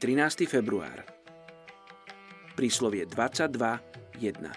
13. 0.00 0.48
február. 0.48 1.04
Príslovie 2.56 3.04
22.1. 3.04 4.48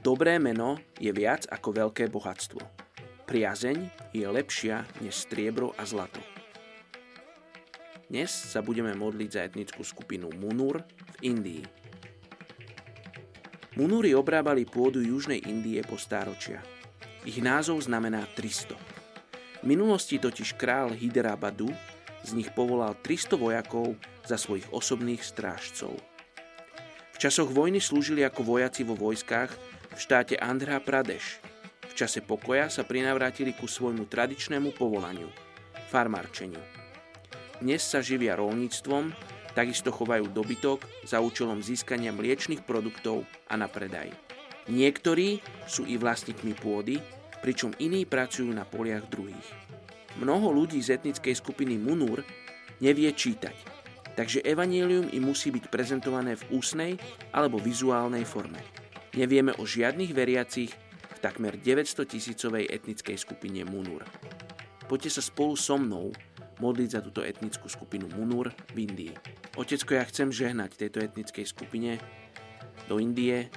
Dobré 0.00 0.40
meno 0.40 0.80
je 0.96 1.12
viac 1.12 1.44
ako 1.52 1.84
veľké 1.84 2.08
bohatstvo. 2.08 2.64
Priazeň 3.28 3.76
je 4.16 4.24
lepšia 4.24 4.88
než 5.04 5.28
striebro 5.28 5.76
a 5.76 5.84
zlato. 5.84 6.24
Dnes 8.08 8.32
sa 8.32 8.64
budeme 8.64 8.96
modliť 8.96 9.28
za 9.28 9.44
etnickú 9.44 9.84
skupinu 9.84 10.32
Munur 10.40 10.80
v 10.80 11.28
Indii. 11.28 11.64
Munúri 13.76 14.16
obrábali 14.16 14.64
pôdu 14.64 15.04
južnej 15.04 15.44
Indie 15.44 15.84
po 15.84 16.00
stáročia. 16.00 16.64
Ich 17.28 17.36
názov 17.44 17.84
znamená 17.84 18.24
300. 18.32 18.80
V 19.60 19.64
minulosti 19.68 20.16
totiž 20.16 20.56
král 20.56 20.96
Hyderabadu 20.96 21.68
z 22.24 22.36
nich 22.36 22.50
povolal 22.52 22.96
300 23.00 23.36
vojakov 23.36 23.96
za 24.24 24.36
svojich 24.36 24.68
osobných 24.70 25.24
strážcov. 25.24 25.96
V 27.14 27.16
časoch 27.16 27.52
vojny 27.52 27.80
slúžili 27.80 28.24
ako 28.24 28.56
vojaci 28.56 28.84
vo 28.84 28.96
vojskách 28.96 29.52
v 29.92 29.98
štáte 29.98 30.40
Andhra 30.40 30.80
Pradesh. 30.80 31.40
V 31.90 31.92
čase 31.92 32.24
pokoja 32.24 32.72
sa 32.72 32.86
prinavrátili 32.86 33.52
ku 33.52 33.68
svojmu 33.68 34.08
tradičnému 34.08 34.72
povolaniu– 34.72 35.28
farmárčeniu. 35.92 36.62
Dnes 37.60 37.84
sa 37.84 38.00
živia 38.00 38.40
rolníctvom, 38.40 39.12
takisto 39.52 39.92
chovajú 39.92 40.32
dobytok 40.32 40.86
za 41.04 41.20
účelom 41.20 41.60
získania 41.60 42.14
mliečných 42.14 42.64
produktov 42.64 43.28
a 43.50 43.58
na 43.58 43.68
predaj. 43.68 44.08
Niektorí 44.70 45.42
sú 45.66 45.84
i 45.84 46.00
vlastníkmi 46.00 46.56
pôdy, 46.56 47.02
pričom 47.44 47.74
iní 47.82 48.06
pracujú 48.06 48.48
na 48.48 48.64
poliach 48.64 49.04
druhých. 49.10 49.69
Mnoho 50.18 50.50
ľudí 50.50 50.82
z 50.82 50.98
etnickej 50.98 51.38
skupiny 51.38 51.78
Munur 51.78 52.26
nevie 52.82 53.12
čítať, 53.14 53.54
takže 54.18 54.42
evanílium 54.42 55.12
im 55.14 55.30
musí 55.30 55.54
byť 55.54 55.70
prezentované 55.70 56.34
v 56.34 56.58
úsnej 56.58 56.92
alebo 57.30 57.62
vizuálnej 57.62 58.26
forme. 58.26 58.58
Nevieme 59.14 59.54
o 59.58 59.66
žiadnych 59.66 60.10
veriacich 60.10 60.74
v 61.14 61.18
takmer 61.22 61.54
900 61.58 62.06
tisícovej 62.06 62.66
etnickej 62.66 63.16
skupine 63.18 63.62
Munur. 63.62 64.02
Poďte 64.90 65.18
sa 65.18 65.22
spolu 65.22 65.54
so 65.54 65.78
mnou 65.78 66.10
modliť 66.58 66.88
za 66.90 67.00
túto 67.00 67.22
etnickú 67.22 67.70
skupinu 67.70 68.10
Munur 68.12 68.50
v 68.74 68.86
Indii. 68.90 69.14
Otecko, 69.56 69.96
ja 69.96 70.04
chcem 70.06 70.34
žehnať 70.34 70.76
tejto 70.76 70.98
etnickej 71.00 71.46
skupine 71.48 71.96
do 72.86 72.98
Indie. 72.98 73.48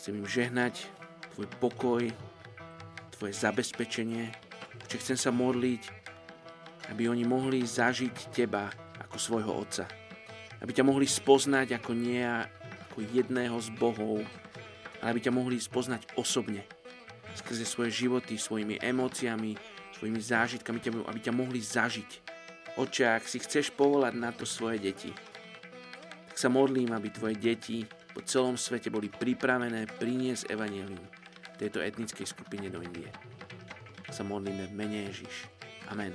Chcem 0.00 0.16
im 0.18 0.26
žehnať 0.26 0.88
tvoj 1.36 1.48
pokoj, 1.60 2.02
tvoje 3.14 3.32
zabezpečenie, 3.36 4.49
že 4.90 4.98
chcem 4.98 5.18
sa 5.18 5.30
modliť, 5.30 5.82
aby 6.90 7.06
oni 7.06 7.22
mohli 7.22 7.62
zažiť 7.62 8.34
teba 8.34 8.66
ako 8.98 9.16
svojho 9.16 9.52
otca. 9.54 9.86
Aby 10.58 10.74
ťa 10.74 10.84
mohli 10.84 11.06
spoznať 11.06 11.78
ako 11.78 11.94
nie 11.94 12.26
ako 12.90 13.06
jedného 13.14 13.54
z 13.62 13.70
bohov, 13.78 14.26
ale 14.98 15.08
aby 15.14 15.20
ťa 15.22 15.32
mohli 15.32 15.62
spoznať 15.62 16.18
osobne. 16.18 16.66
Skrze 17.38 17.62
svoje 17.62 17.94
životy, 17.94 18.34
svojimi 18.34 18.82
emóciami, 18.82 19.54
svojimi 19.94 20.18
zážitkami, 20.18 20.82
aby 21.06 21.18
ťa 21.22 21.32
mohli 21.32 21.62
zažiť. 21.62 22.10
Oče, 22.74 23.06
ak 23.06 23.24
si 23.30 23.38
chceš 23.38 23.70
povolať 23.70 24.14
na 24.18 24.34
to 24.34 24.42
svoje 24.42 24.82
deti, 24.82 25.14
tak 26.26 26.36
sa 26.36 26.50
modlím, 26.50 26.90
aby 26.90 27.14
tvoje 27.14 27.38
deti 27.38 27.86
po 28.10 28.26
celom 28.26 28.58
svete 28.58 28.90
boli 28.90 29.06
pripravené 29.06 29.86
priniesť 29.86 30.50
evanelium 30.50 31.06
tejto 31.62 31.78
etnickej 31.78 32.26
skupine 32.26 32.66
do 32.66 32.82
Indie 32.82 33.10
sa 34.10 34.22
modlíme 34.26 34.66
v 34.68 34.74
mene 34.74 34.98
Ježiš. 35.10 35.50
Amen. 35.90 36.14